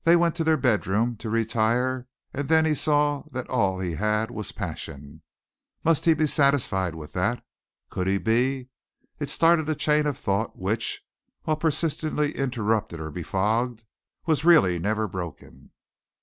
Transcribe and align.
They 0.03 0.15
went 0.15 0.35
to 0.37 0.43
their 0.43 0.57
bed 0.57 0.87
room 0.87 1.15
to 1.17 1.29
retire 1.29 2.07
and 2.33 2.47
then 2.49 2.65
he 2.65 2.73
saw 2.73 3.25
that 3.33 3.47
all 3.51 3.79
he 3.79 3.91
had 3.91 4.31
was 4.31 4.51
passion. 4.51 5.21
Must 5.83 6.05
he 6.05 6.15
be 6.15 6.25
satisfied 6.25 6.95
with 6.95 7.13
that? 7.13 7.45
Could 7.91 8.07
he 8.07 8.17
be? 8.17 8.69
It 9.19 9.29
started 9.29 9.69
a 9.69 9.75
chain 9.75 10.07
of 10.07 10.17
thought 10.17 10.57
which, 10.57 11.03
while 11.43 11.55
persistently 11.57 12.35
interrupted 12.35 12.99
or 12.99 13.11
befogged, 13.11 13.83
was 14.25 14.43
really 14.43 14.79
never 14.79 15.07
broken. 15.07 15.69